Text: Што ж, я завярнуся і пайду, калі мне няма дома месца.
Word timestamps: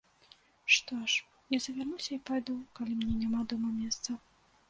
Што 0.75 0.95
ж, 1.15 1.25
я 1.55 1.59
завярнуся 1.65 2.09
і 2.17 2.19
пайду, 2.31 2.55
калі 2.79 2.93
мне 3.01 3.13
няма 3.25 3.41
дома 3.51 3.69
месца. 3.83 4.09